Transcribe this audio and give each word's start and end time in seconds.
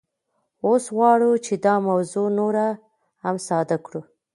اوس 0.65 0.83
غواړو 0.95 1.31
چې 1.45 1.53
دا 1.65 1.75
موضوع 1.87 2.27
نوره 2.39 2.67
هم 3.23 3.35
ساده 3.47 3.77
کړو 3.85 4.01